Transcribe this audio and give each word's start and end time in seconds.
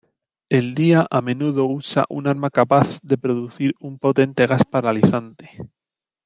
El 0.49 0.73
día 0.73 1.05
a 1.11 1.21
menudo 1.21 1.67
usa 1.67 2.05
un 2.09 2.25
arma 2.25 2.49
capaz 2.49 2.99
de 3.03 3.19
producir 3.19 3.75
un 3.79 3.99
potente 3.99 4.47
gas 4.47 4.63
paralizante. 4.65 5.51